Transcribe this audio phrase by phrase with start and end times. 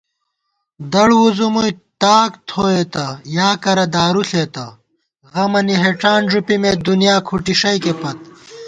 [0.93, 3.05] دڑ وُځُومُوئی تاک تھوئیتہ
[3.37, 4.65] یا کرہ دارُو ݪېتہ
[4.99, 8.17] * غمَنی ہېڄان ݫُپِمېت دُنیا کھُٹی ݭَئیکے پت